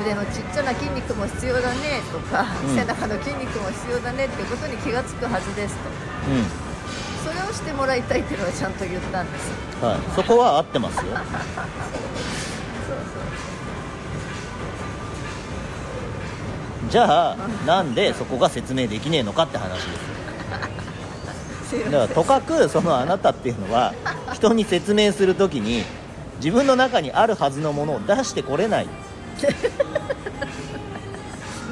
[0.00, 2.74] 腕のちっちゃな筋肉も必要だねとか、うん。
[2.74, 5.80] 背中の筋肉も必要だねっていうことに気がつくはずですと。
[6.30, 6.44] うん。
[7.26, 9.50] それをしてもらいたいっていうのはちゃんと言ったんです。
[9.84, 9.98] はい。
[10.14, 11.12] そこは合ってますよ
[16.90, 19.90] じゃあなんでそこが説明できねえのかって話で
[21.68, 23.92] す だからとかくそのあなたっていうのは
[24.32, 25.84] 人に説明するときに
[26.38, 28.88] 自分の中にあるはずのものを出してこれない。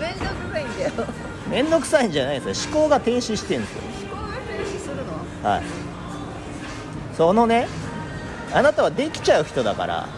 [0.01, 0.93] 面倒くさいんだよ。
[1.51, 2.73] 面倒くさいんじゃないですよ。
[2.73, 3.83] 思考が停止してるんですよ。
[4.11, 4.97] 思考が停止する
[5.43, 5.51] の？
[5.51, 5.63] はい。
[7.17, 7.69] そのね
[8.53, 10.09] あなたはできちゃう人だから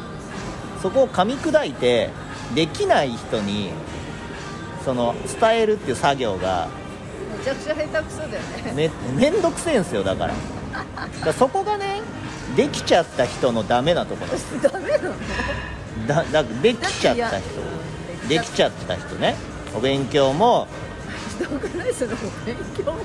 [0.83, 2.11] そこを噛み砕いて
[2.55, 3.71] できない人に
[4.87, 6.69] その伝えるっていう作業が
[7.39, 8.91] めちゃくちゃ下手くそだよね。
[9.17, 10.29] めめんどくせえんすよだか
[11.25, 11.33] ら。
[11.33, 12.03] そこがね
[12.57, 14.31] できちゃった人のダメなところ。
[14.31, 15.15] ですダメなの？
[16.07, 17.49] だだできちゃった人。
[18.29, 19.35] できちゃった人ね。
[19.77, 20.69] お勉強も。
[21.37, 21.93] ひどくない？
[21.93, 22.13] その
[22.47, 23.01] 勉強も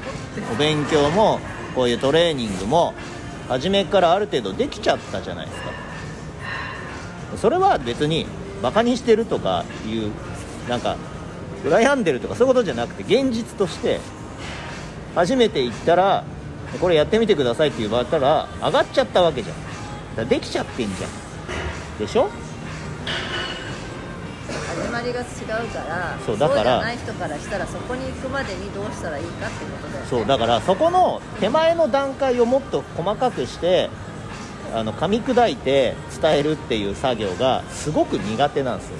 [0.53, 1.39] お勉強も
[1.73, 2.93] こういうトレーニングも
[3.49, 5.71] 初めからある程度できちゃったじゃないですか。
[7.37, 8.27] それは別に
[8.61, 10.11] バカにしてるとかいう
[10.69, 10.95] なんか
[11.63, 13.99] 羨んでるとかそういうことじゃなくて現実として
[15.15, 16.23] 初めて行ったら
[16.79, 20.15] これやってみてくださいって言われたら上がっちゃったわけじゃん。
[20.15, 21.11] だできちゃってんじゃん。
[21.99, 22.29] でしょ？
[24.47, 30.07] 始まりが違うからそうだからじゃない人からしたらそこに行くまでにどうしたらいいかってことだよね。
[30.09, 33.89] そうだからそこの手前の段階をもっと細かくして
[34.73, 38.95] あの噛み砕いて伝えるっていう作業がすごく苦手なんですよ。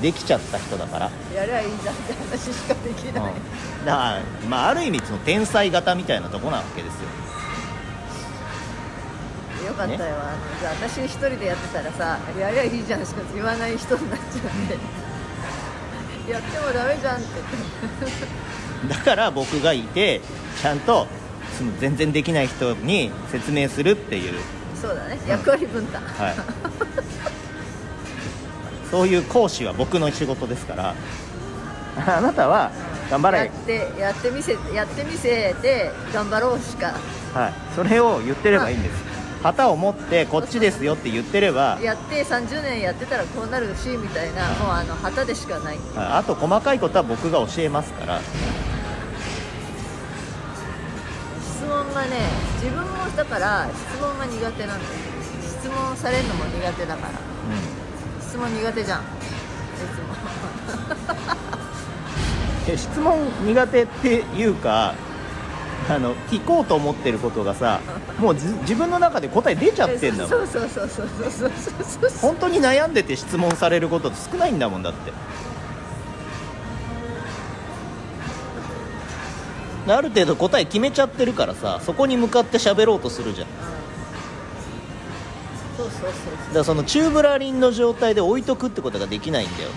[0.00, 3.38] できちゃった人だから、やりゃいいじゃんって話しかできうん、だない、か
[3.84, 7.00] ら、まあ、ある意味その天才型みたいなとこなわけですよ。
[9.68, 10.08] よかったよ、あの
[10.58, 14.30] じゃあ私一人でやってたらさやりゃいいじゃんしか言わない人になっちゃっ
[16.26, 16.32] て。
[16.32, 17.26] やってもダメじゃんって。
[18.88, 20.22] だから僕がいて
[20.62, 21.06] ちゃんと
[21.58, 24.40] その全然できない人に説明するっていう、
[24.80, 25.18] そうだね。
[25.28, 26.34] 役割分担、はい、
[28.90, 30.94] そういう講師は僕の仕事ですから。
[32.16, 32.70] あなたは
[33.10, 33.38] 頑張れ。
[33.38, 36.94] やってやってみせやってみせて頑張ろうしか。
[37.34, 39.10] はい、それを言ってればいいんです。
[39.42, 41.78] 旗を持ってこっちですよって言ってれば。
[41.82, 45.78] やって30年やってたらこうなるしみたいなもうあの旗でしかない。
[45.94, 46.06] はい。
[46.18, 48.20] あと細かいことは僕が教えますから。
[51.60, 54.90] 質問がね自分もだから質問が苦手なんだよ。
[55.42, 57.12] 質問されるのも苦手だから。
[58.20, 59.00] 質問苦手じゃん。
[59.00, 59.04] い
[59.94, 60.14] つも。
[62.66, 64.94] で質問苦手っていうか
[65.88, 67.80] あの聞こうと思ってることがさ
[68.18, 70.28] もうじ自分の中で答え出ちゃってんだもん。
[70.28, 72.18] そうそうそうそうそうそうそうそう。
[72.20, 75.12] 本当に悩んでて質問されること少ないんだもんだって
[79.88, 83.48] ある程度答え決めちゃってるからさそこに向かって喋ろうとするじゃん。
[83.48, 83.54] だ
[85.76, 86.10] そうそうそう。
[86.52, 89.70] からそのチューブラリンの状態で置いとくってことができないんだよ。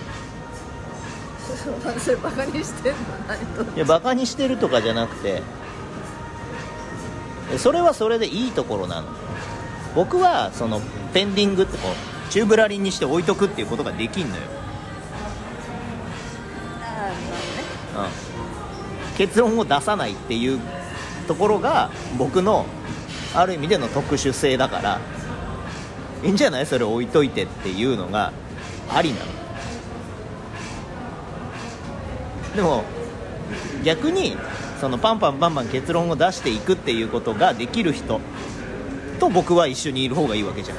[1.64, 3.00] そうそれバカにしてんの？
[3.28, 3.64] 何と。
[3.76, 5.42] いやバカにしてるとかじゃなくて
[7.58, 9.08] それはそれでいいところなの。
[9.96, 10.82] 僕はその
[11.14, 14.42] ペンディングってこうチューブラリンにして置いとくっていうことができんのよ、
[16.84, 17.12] あ
[17.96, 18.33] あなるうん、
[19.18, 20.60] 結論を出さないっていう
[21.28, 22.66] ところが僕の
[23.36, 25.00] ある意味での特殊性だから
[26.24, 26.66] いいんじゃない？
[26.66, 28.32] それ置いといてっていうのが
[28.90, 29.26] ありなの。
[32.56, 32.84] でも
[33.84, 34.38] 逆に
[34.80, 38.20] そのパンパンパンパン結論を出していくっていうことができる人
[39.20, 40.78] と僕は一緒にいる方がいいわけじゃん。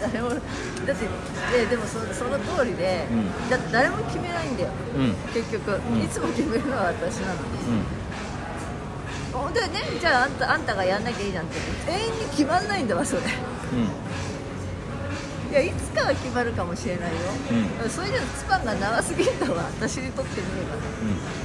[0.00, 0.30] 誰も
[0.86, 1.06] だって
[1.58, 3.50] ででもそその通りで、うん。
[3.50, 4.70] だって誰も決めないんだよ。
[4.96, 5.04] うん。
[5.04, 6.02] うん結局、ん。
[6.02, 7.40] いつも決めるのは私なのに。
[9.32, 9.68] ほんでね
[9.98, 11.56] じゃああんたあんたがやんなきゃいいじゃんって
[11.90, 13.22] 永遠に決まんないんだわそれ。
[15.52, 17.18] いやいつかは決まるかもしれないよ、
[17.84, 20.76] うそれじゃスパンが長すぎるんだわ私にとってみれば。
[20.76, 21.42] うん。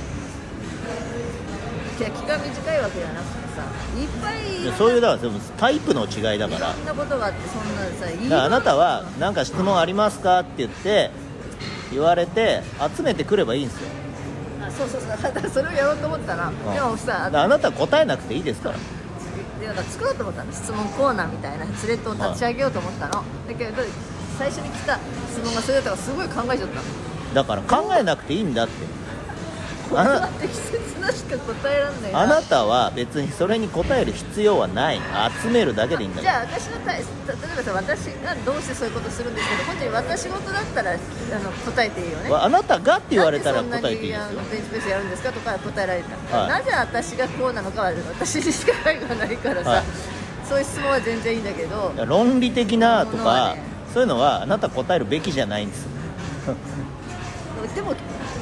[2.00, 3.64] いや気が短いわけじゃなくてさ
[4.00, 6.72] いっぱいそういうだからでもタイプの違いだから。
[6.72, 8.30] いろんなことがあってそんなさいい。
[8.30, 11.12] だからあなたは「何か質問ありますか?」って言って
[11.92, 12.64] 言われて
[12.96, 13.88] 集めてくればいいんですよ。
[14.68, 15.10] あそうそうそう。
[15.22, 16.74] だからそれをやろうと思ったら、うん。
[16.74, 18.76] でもさあなたは答えなくていいですから。
[19.60, 23.24] でなんか作ろうと思ったの質問コーナーみたいなスレッドを立ち上げようと思ったの、だ
[23.58, 23.82] けど
[24.38, 25.00] 最初に来た
[25.32, 26.76] 質問がそれだったからすごい考えちゃった。
[26.76, 26.82] の
[27.34, 28.74] だから考えなくていいんだって
[29.90, 32.20] これは適切なしか答えらんないな。
[32.22, 35.00] あなたは別にそれに答える必要はない。
[35.42, 37.04] 集めるだけでいいんだじゃあ私のた例え
[37.56, 40.96] ばさ私がどうしてそういうことするんですけど本当に私事だったらあ
[41.40, 42.30] の答えていいよね。
[42.34, 44.42] あなたがって言われたら答えていいですよ。
[44.52, 45.32] ベンチプレスやるんですか。
[45.32, 46.50] とか答えられた、はい。
[46.50, 49.84] なぜ私がこうなのかは私にしか害がないからさ、はい。
[50.48, 51.94] そういう質問は全然いいんだけど。
[52.06, 53.56] 論理的なとか
[53.94, 55.88] そういうのはあなた答えるべきじゃないんです。
[57.76, 57.94] でも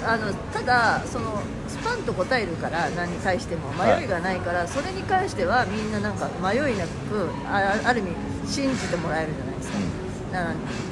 [0.08, 8.12] あのただそのスパンと答えるから何に対しても迷いがないから、それに関してはみんななんか迷いなくあある意味
[8.48, 9.78] 信じてもらえるじゃないですか、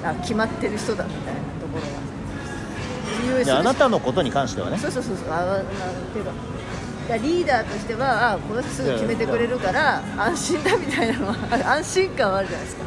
[0.03, 3.43] なあ決まってる人だみたいなところは。
[3.43, 4.77] であなたのことに関してはね。
[4.77, 5.31] そうそうそうそう。
[5.31, 5.63] あなっ
[6.11, 6.31] ていうか
[7.17, 11.35] リーダーとしてはあこの人すぐ決めてくれるから安心だみたいなのは
[11.75, 12.83] 安心感はあるじゃないですか。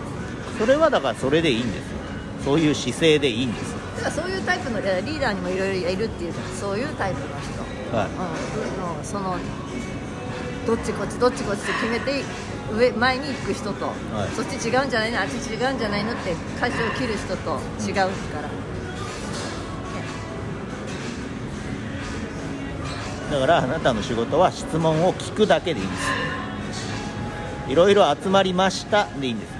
[0.59, 1.97] それはだからそれでいいんですよ。
[2.45, 7.97] そういう姿勢でいいんですだからそういうタイプのリーダーにもいろいろいるっていうじゃんそういうタイプの人。
[7.97, 8.09] はい。
[8.09, 9.37] うん、のその
[10.67, 12.23] どっちこっちどっちこっちって決めて
[12.73, 13.91] 上前に行く人と、い。
[14.35, 18.67] そっち違うんじゃないのあっち違うんじゃないのって舵を切る人と違うから、ね
[23.31, 26.27] だからあなたの仕事は質問を聞くだけでいいんです。
[27.69, 29.56] いろいろ集まりましたでいいんです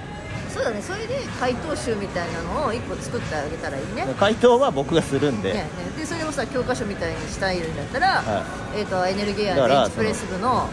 [0.53, 4.05] そうだねそれで回答集みたいなのを1個作ってあげたらいいね。
[4.19, 5.69] 回答は僕がするんで、ねね。
[5.97, 8.43] でそれをさ教科書みたいにしたいんだったら、は
[8.75, 10.67] えー、とエネルギーやベンチプレス部の。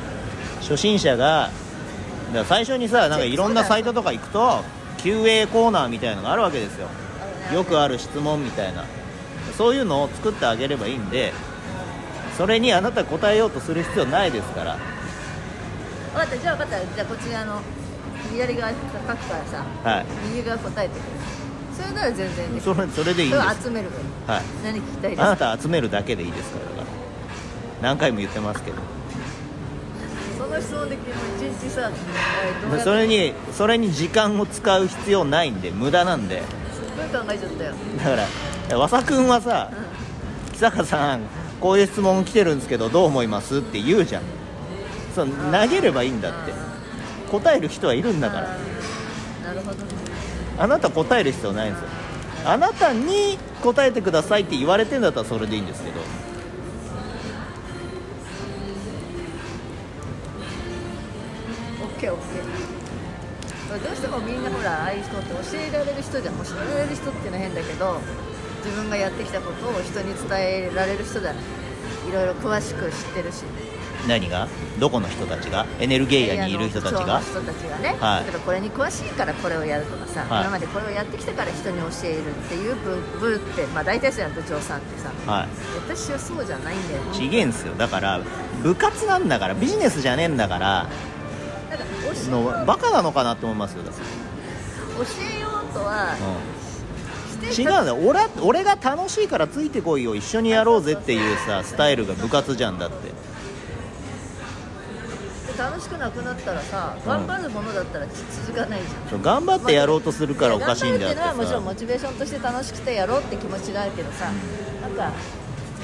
[0.61, 1.51] 初心者が
[2.47, 4.65] 最初にさなんかいろんなサイトとか行くと
[4.99, 6.89] QA コーナーみたいなのがあるわけですよ。
[7.53, 8.85] よくある質問みたいな。
[9.57, 11.33] そういうのを作ってあげればいいんで
[12.37, 14.77] それにあなた答えようとする必要ないですから。
[16.13, 16.95] 分かったじゃあ分かった。
[16.95, 17.61] じゃあこっち側の
[18.33, 19.17] 左側書くから
[19.47, 20.07] さはい。
[20.35, 21.17] 右側答えてくれる。
[21.75, 23.63] それなら全然それそれでいいです。
[23.65, 23.89] 集める
[24.27, 24.43] はい。
[24.65, 26.65] 何聞きたいですあなかた集めるだけでいいですから。
[26.65, 26.87] だから
[27.83, 28.77] 何回も言ってますけど。
[30.39, 32.85] その質問できる一日さ、えーどうやって？
[32.85, 36.43] それにそれに時間を使う必要ないんで無駄なんで。
[36.43, 38.29] すっごい考えちゃったよ、だか
[38.71, 41.23] ら和佐君はさう木坂さん
[41.61, 43.59] こういう質問来てるんですけどどう思います？
[43.59, 44.23] って言うじゃん。
[45.15, 46.53] そう投げればいいんだって
[47.41, 48.43] 答える人はいるんだから。
[48.43, 49.85] なるほどね。
[50.57, 51.89] あなた答える必要ないんですよ。
[52.47, 56.01] あなたに答えてくださいって言われてんだったらそれでいいんですけど。
[61.83, 63.85] オッケーオッケー。
[63.85, 66.37] どうしてもみんなほらああいう人って教えられる人じゃん。
[66.37, 68.01] 教えられる人っていうのは変だけど
[68.65, 71.33] 自分がやってきたことを人に伝えられる人だ。
[71.33, 71.41] ね
[72.09, 73.43] いろいろ詳しく知ってるし
[74.07, 74.49] 何が？
[74.79, 75.67] どこの人たちが？
[75.81, 77.21] エネルゲイヤにいる人たちが？
[77.21, 78.25] 人たちがね、はい。
[78.25, 80.43] 例えばこれに詳しいからこれをやるとかさ、はい。
[80.43, 85.11] 今までこれをやってきたから人に教えるっていう部部って、まあ、大体そうやん部長さんってさ。
[85.31, 85.49] はい。
[85.89, 87.15] 私はそうじゃないんだよね。
[87.15, 87.75] ちげえんすよ。
[87.75, 88.21] だから
[88.63, 90.89] 部活なんだからビジネスじゃねえんだから
[91.71, 93.91] なんか教えのバカなのかなって思いますよ教
[95.37, 97.97] えようとはうしてて違うんだよ。
[97.97, 100.15] 俺は俺が楽しいからついてこいよ。
[100.15, 103.09] 一緒にやろうぜっていうさスタイルが部活じゃんだって。
[103.09, 103.15] で
[105.57, 107.09] 楽しくなくなったらさうん。
[107.09, 109.23] 頑張るものだったら続かないじゃん。
[109.23, 114.31] 頑張ってやろうとするからおかしいんだよって頑張るっていうのはもちろんモさチベーションとして楽しくてやろうって気持ちがあるけどさ、
[114.83, 115.13] なんか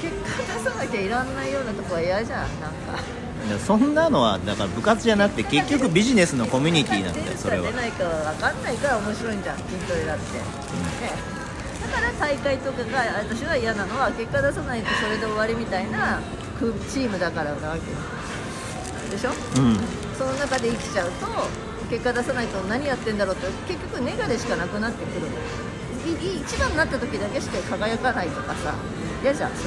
[0.01, 3.21] 結果出さなきゃいらんないようなとこは嫌じゃんなんか。
[3.65, 7.71] そんなのはだから部活じゃなくて結局ビジネスのコミュニティなんだよそれは。
[7.71, 10.41] 出ないかは分かんないから面白いんじゃん筋トレだって、ね
[11.81, 16.21] だから大会とかが私は嫌なのは結果出さないとそれで終わりみたいな
[16.57, 17.87] くチームだからなわけで
[19.17, 19.29] しょ？
[19.29, 19.77] うん。
[20.17, 21.27] その中で生きちゃうと
[21.89, 25.27] 結果出さないと何やってんだろうって結局ネガでしかなくなってくる
[26.21, 28.73] 一番になった時だけしか輝かないとかさ
[29.23, 29.63] 嫌じゃんそ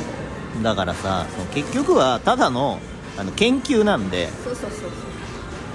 [0.57, 0.62] れ。
[0.62, 2.80] だからさその結局はただの
[3.18, 4.90] あの研究なんでそうそうそうそう。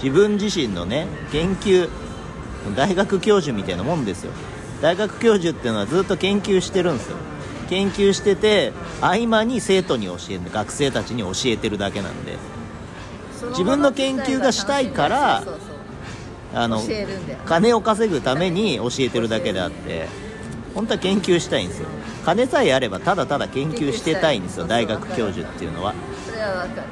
[0.03, 1.89] 自分自身のね研究
[2.75, 4.31] 大学教授みたいなもんですよ。
[4.81, 7.17] 大学教授っていうのはずっと研究してるんですよ。
[7.69, 12.37] 研究してて合間に生徒に教える学生たちに教えてるだけなんで
[13.49, 15.43] 自分の研究がしたいから
[16.53, 16.81] あの
[17.45, 20.07] 金を稼ぐために教えてるだけであって
[20.73, 21.87] 本当は研究したいんですよ。
[22.25, 25.93] 金さえあればただただ研究してたいんですよ大学教授っていうのは。
[26.25, 26.87] それは分かる。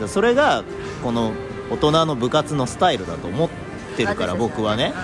[0.00, 0.64] だそれが
[1.02, 1.32] この
[1.70, 3.48] 大人の部活のスタイルだと思っ
[3.96, 4.94] てるから僕はね。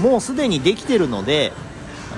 [0.00, 1.52] もうすでにできてるので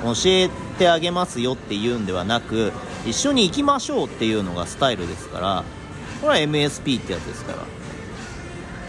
[0.03, 0.49] 教え
[0.79, 2.73] てあげますよっていうんではなく
[3.07, 5.65] 一緒に行きましょうっていうのがスタイルですから
[6.21, 7.59] これは MSP ってやつですから。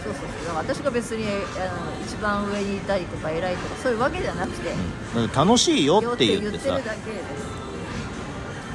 [0.02, 0.28] そうそうそう。
[0.46, 4.72] だから私が別にあの一番上にいたりとか偉いとかそういうわけじゃなくて、
[5.16, 5.32] うん。
[5.32, 6.64] 楽しいよって言ってさ。
[6.64, 7.66] 言ってるだけです。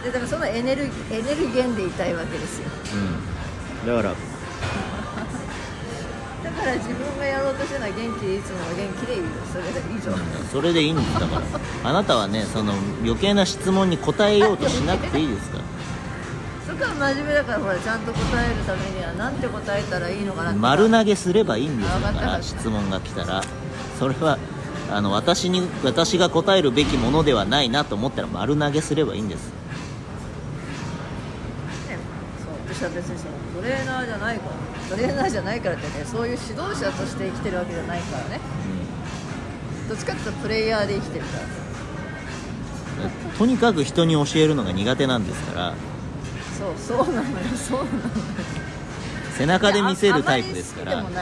[0.04, 2.68] でだからそのエネルギーエネルギー源でいたいわけですよ。
[3.84, 4.16] うん、だからだ
[6.52, 10.18] から自分がやろうとしてるのは元気でいつもの元気でいいよそれで以上
[10.52, 11.14] それでいいんです。
[11.20, 11.42] だから
[11.90, 12.74] あなたはねその
[13.04, 15.64] 余計な質問に答えようとしなくていいですから。
[16.68, 22.00] そこは真面目だからほらちゃんと答えるためにはなんて答えたらいいのかな丸投げすればいいんですよ。
[22.00, 23.44] だから質問が来たら。
[24.00, 24.38] それは
[24.92, 29.48] あの私に私が答えるべきものではないなと思ったら丸投げすればいいんです。
[31.88, 31.98] ね
[32.44, 38.42] そう私は別にそのトレーナーじゃないからトレーナーじゃないからってねそういう指導者として生きてるわけじゃないからね。
[39.88, 41.44] どっちかっていうとプレイヤーで生きてるから。
[41.44, 41.52] うん
[43.38, 45.74] とにかく人に教えるのが苦手なんですから。
[46.60, 48.04] そうそうなのよそうなのよ。
[49.38, 51.02] 背中で見せるタイプですから。
[51.02, 51.22] 人に教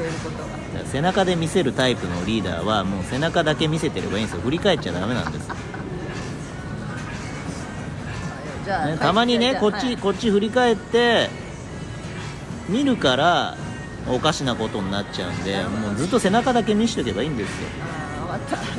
[0.00, 0.86] えることが。
[0.86, 5.56] 背中で見せるタイプのリーダーはもう背中だけ見せてればいいんですよ振り返っちゃダメなんですよ。
[8.64, 9.96] じゃあ、ね、たまにねこっち、はい。
[9.96, 11.30] こっち振り返って
[12.70, 13.56] 見るから
[14.08, 17.68] おかしなことになっちゃうんでもうずっと背中だけ見しとけばいいんですよ。
[18.30, 18.38] あ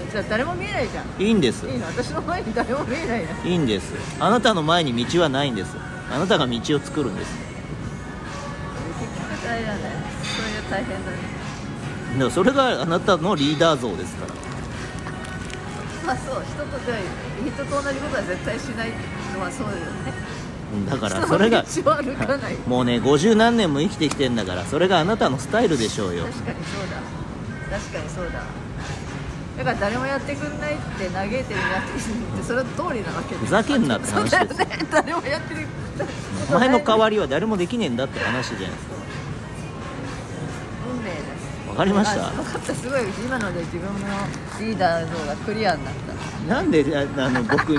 [0.09, 1.05] じゃあ誰も見えないじゃん。
[1.21, 1.67] いいんです。
[1.67, 1.85] いいの？
[1.87, 3.43] 私の前に誰も見えないの？
[3.43, 3.93] いいんです。
[4.19, 5.75] あなたの前に道はないんです。
[6.09, 7.31] あなたが道を作るんです。
[8.99, 9.81] 結局あれだね。
[10.23, 11.17] それが大変だね。
[12.13, 14.33] だからそれがあなたのリーダー像ですから。
[16.07, 16.99] まあそう人とで
[17.45, 18.91] 人と同じことは絶対しない
[19.33, 19.85] のはそうだよね。
[20.35, 20.40] うん
[20.89, 21.65] だからそれが
[22.67, 26.23] もうね50何年も生きてきてんだからそれがあなたのスタイルでしょうよ。
[26.25, 27.77] 確かにそうだ。
[27.77, 28.31] 確かにそうだ。
[29.57, 31.45] だから誰もやってくんないって嘆いてるや
[31.97, 34.87] つってそれは通りなわけふざけんなって話ですそうだよね。
[34.91, 35.67] 誰もやってる
[36.49, 38.95] お前の代わりは誰もできねえんだって話じゃないですか
[40.89, 41.69] 運命です。
[41.69, 42.27] わかりました？
[42.27, 42.73] あ分かった。
[42.73, 43.01] すごい。
[43.25, 43.91] 今ので自分の
[44.59, 45.93] リーダー像がクリアになっ
[46.47, 46.53] た。
[46.55, 47.73] なんでああの僕